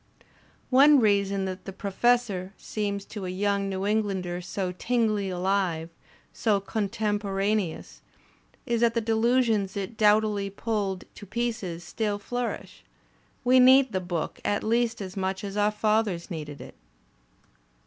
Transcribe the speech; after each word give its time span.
One 0.71 0.99
reason 0.99 1.45
that 1.45 1.65
"The 1.65 1.71
Professor" 1.71 2.53
seems 2.57 3.05
to 3.05 3.27
a 3.27 3.29
yoimg 3.29 3.67
New 3.69 3.85
Englander 3.85 4.41
so 4.41 4.71
tinglingly 4.71 5.29
alive, 5.29 5.89
so 6.33 6.59
contemporaneous, 6.59 8.01
is 8.65 8.81
that 8.81 8.95
the 8.95 8.99
delusions 8.99 9.77
it 9.77 9.97
doughtily 9.97 10.49
pulled 10.49 11.03
to 11.13 11.27
pieces 11.27 11.83
still 11.83 12.17
flourish; 12.17 12.83
we 13.43 13.59
need 13.59 13.91
the 13.91 14.01
book 14.01 14.39
at 14.43 14.63
least 14.63 15.01
as 15.01 15.15
much 15.15 15.43
as 15.43 15.55
our 15.55 15.69
fathers 15.69 16.31
needed 16.31 16.61
it. 16.61 16.73